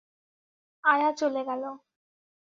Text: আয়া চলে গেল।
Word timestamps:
আয়া 0.83 1.09
চলে 1.19 1.41
গেল। 1.47 1.63